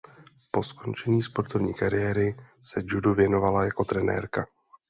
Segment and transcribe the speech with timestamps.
[0.51, 4.47] Po skončení sportovní kariéry se judu věnovala jako trenérka.